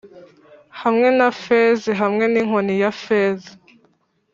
hamwe 0.81 1.07
na 1.17 1.29
fez 1.41 1.79
hamwe 2.01 2.23
ninkoni 2.31 2.73
ya 2.81 2.91
feza. 3.03 3.51